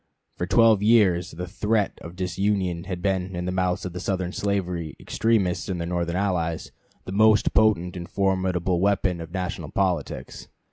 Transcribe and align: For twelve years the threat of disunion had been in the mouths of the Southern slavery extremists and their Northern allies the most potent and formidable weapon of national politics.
For 0.35 0.47
twelve 0.47 0.81
years 0.81 1.29
the 1.29 1.45
threat 1.47 1.99
of 2.01 2.15
disunion 2.15 2.85
had 2.85 3.03
been 3.03 3.35
in 3.35 3.45
the 3.45 3.51
mouths 3.51 3.85
of 3.85 3.93
the 3.93 3.99
Southern 3.99 4.31
slavery 4.31 4.95
extremists 4.99 5.69
and 5.69 5.79
their 5.79 5.87
Northern 5.87 6.15
allies 6.15 6.71
the 7.05 7.11
most 7.11 7.53
potent 7.53 7.95
and 7.95 8.09
formidable 8.09 8.79
weapon 8.81 9.21
of 9.21 9.29
national 9.31 9.69
politics. 9.69 10.47